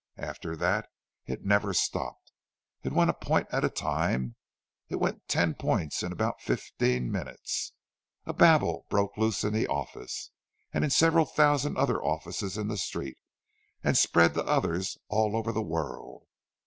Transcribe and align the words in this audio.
After 0.17 0.55
that 0.55 0.87
it 1.27 1.45
never 1.45 1.75
stopped. 1.75 2.31
It 2.81 2.91
went 2.91 3.11
a 3.11 3.13
point 3.13 3.45
at 3.51 3.63
a 3.63 3.69
time; 3.69 4.35
it 4.89 4.95
went 4.95 5.27
ten 5.27 5.53
points 5.53 6.01
in 6.01 6.11
about 6.11 6.41
fifteen 6.41 7.11
minutes. 7.11 7.73
And 8.25 8.35
babel 8.35 8.87
broke 8.89 9.15
loose 9.15 9.43
in 9.43 9.53
the 9.53 9.67
office, 9.67 10.31
and 10.73 10.83
in 10.83 10.89
several 10.89 11.25
thousand 11.25 11.77
other 11.77 12.03
offices 12.03 12.57
in 12.57 12.67
the 12.67 12.77
street, 12.77 13.19
and 13.83 13.95
spread 13.95 14.33
to 14.33 14.43
others 14.43 14.97
all 15.07 15.35
over 15.37 15.51
the 15.51 15.61
world. 15.61 16.25